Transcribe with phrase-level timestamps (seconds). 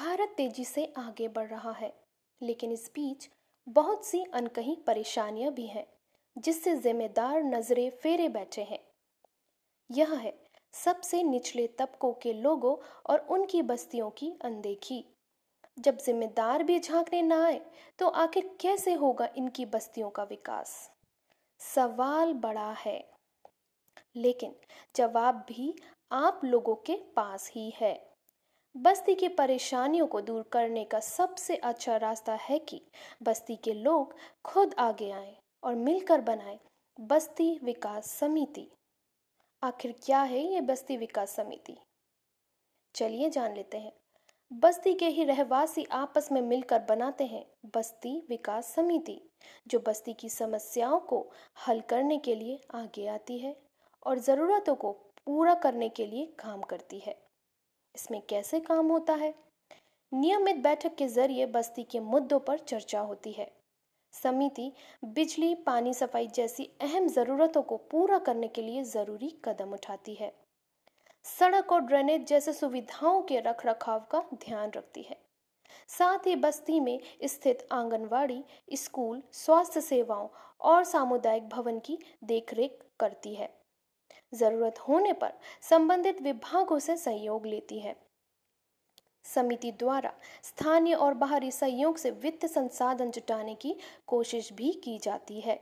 [0.00, 1.92] भारत तेज़ी से आगे बढ़ रहा है,
[2.40, 3.28] लेकिन इस बीच
[3.66, 5.84] बहुत सी अनकही परेशानियाँ भी हैं,
[6.36, 8.78] जिससे जिम्मेदार नज़रें फेरे बैठे हैं।
[9.90, 10.32] यह है
[10.74, 12.76] सबसे निचले तबकों के लोगों
[13.06, 15.04] और उनकी बस्तियों की अनदेखी।
[15.76, 17.60] जब जिम्मेदार भी झांकने ना आए
[17.98, 20.90] तो आखिर कैसे होगा इनकी बस्तियों का विकास?
[21.60, 23.00] सवाल बड़ा है,
[24.16, 24.56] लेकिन
[24.94, 25.74] जवाब भी
[26.10, 28.09] आप लोगों के पास ही है।
[28.76, 32.80] बस्ती की परेशानियों को दूर करने का सबसे अच्छा रास्ता है कि
[33.22, 36.58] बस्ती के लोग खुद आगे आए और मिलकर बनाए
[37.00, 38.66] बस्ती विकास समिति।
[39.62, 41.76] आखिर क्या है ये बस्ती विकास समिति?
[42.94, 43.92] चलिए जान लेते हैं।
[44.50, 47.44] बस्ती के ही रहवासी आपस में मिलकर बनाते हैं
[47.74, 49.20] बस्ती विकास समिति,
[49.68, 51.26] जो बस्ती की समस्याओं को
[51.68, 53.56] हल करने के लिए आगे आती है
[54.06, 54.92] और ज़रूरतों को
[55.26, 57.29] पूरा करने के लिए काम करती है।
[57.94, 59.34] इसमें कैसे काम होता है?
[60.14, 63.50] नियमित बैठक के ज़रिए बस्ती के मुद्दों पर चर्चा होती है।
[64.12, 64.72] समिति,
[65.04, 70.32] बिजली, पानी सफ़ाई जैसी अहम जरूरतों को पूरा करने के लिए ज़रूरी कदम उठाती है।
[71.24, 75.20] सड़क और ड्रेनेज जैसे सुविधाओं के रख रखाव का ध्यान रखती है।
[75.88, 80.28] साथ ही बस्ती में स्थित आंगनवाड़ी, स्कूल, स्वास्थ्य सेवाओं
[80.60, 83.60] और सामुदायिक भवन की देखरेख करती है।
[84.32, 87.96] ज़रूरत होने पर संबंधित विभागों से सहयोग लेती है।
[89.24, 95.40] समिति द्वारा स्थानीय और बाहरी सहयोग से वित्त संसाधन जुटाने की कोशिश भी की जाती
[95.40, 95.58] है।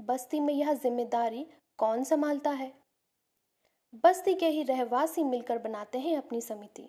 [0.00, 1.46] बस्ती में यह ज़िम्मेदारी
[1.78, 2.72] कौन संभालता है?
[4.04, 6.88] बस्ती के ही रहवासी मिलकर बनाते हैं अपनी समिति।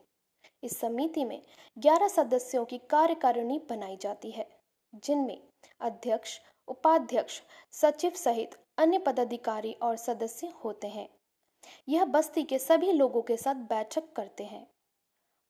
[0.63, 1.41] इस समिति में
[1.77, 4.47] 11 सदस्यों की कार्यकारिणी बनाई जाती है,
[4.93, 5.37] जिनमें
[5.81, 11.07] अध्यक्ष उपाध्यक्ष, सचिव सहित अन्य पदाधिकारी और सदस्य होते हैं।
[11.89, 14.65] यह बस्ती के सभी लोगों के साथ बैठक करते हैं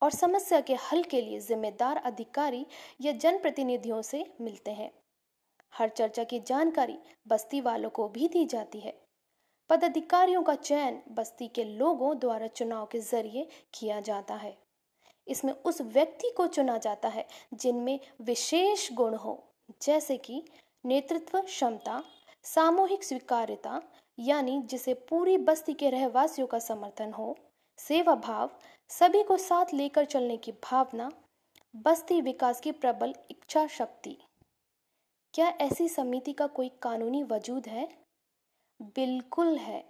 [0.02, 2.66] और समस्या के हल के लिए जिम्मेदार अधिकारी
[3.02, 4.92] या जनप्रतिनिधियों से मिलते हैं।
[5.74, 8.94] हर चर्चा की जानकारी बस्ती वालों को भी दी जाती है।
[9.70, 14.58] पदाधिकारियों का चयन बस्ती के लोगों द्वारा चुनाव के ज़रिए किया जाता है।
[15.28, 19.44] इसमें उस व्यक्ति को चुना जाता है जिनमें विशेष गुण हो,
[19.82, 20.44] जैसे कि
[20.88, 22.04] नेतृत्व क्षमता,
[22.44, 23.82] सामूहिक स्वीकार्यता,
[24.20, 27.38] यानी जिसे पूरी बस्ती के रहवासियों का समर्थन हो,
[27.78, 28.50] सेवा भाव,
[28.90, 31.12] सभी को साथ लेकर चलने की भावना,
[31.76, 34.18] बस्ती विकास की प्रबल इच्छा शक्ति।
[35.34, 37.90] क्या ऐसी समिति का कोई कानूनी वजूद है?
[38.82, 39.86] बिल्कुल है।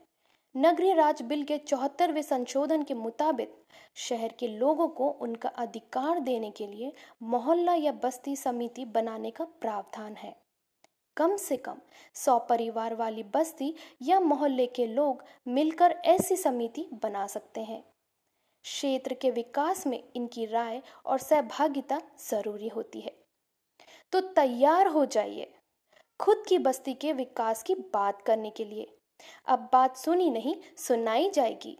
[0.57, 3.63] नगरीय राज बिल के चौहत्तरवें संशोधन के मुताबिक
[3.95, 6.93] शहर के लोगों को उनका अधिकार देने के लिए
[7.23, 10.46] मोहल्ला या बस्ती समिति बनाने का प्रावधान है।
[11.17, 11.77] कम से कम
[12.13, 17.83] सौ परिवार वाली बस्ती या मोहल्ले के लोग मिलकर ऐसी समिति बना सकते हैं।
[18.63, 23.15] क्षेत्र के विकास में इनकी राय और सहभागिता ज़रूरी होती है।
[24.11, 25.53] तो तैयार हो जाइए
[26.19, 28.97] खुद की बस्ती के विकास की बात करने के लिए।
[29.47, 31.77] अब बात सुनी नहीं, सुनाई जाएगी।